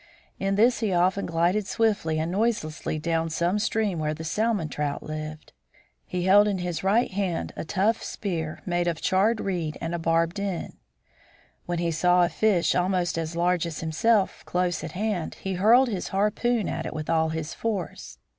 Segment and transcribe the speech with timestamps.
[0.39, 5.03] In this he often glided swiftly and noiselessly down some stream where the salmon trout
[5.03, 5.53] lived.
[6.07, 9.93] He held in his right hand a tough spear, made of a charred reed with
[9.93, 10.73] a barbed end.
[11.67, 15.89] When he saw a fish almost as large as himself close at hand he hurled
[15.89, 18.17] his harpoon at it with all his force.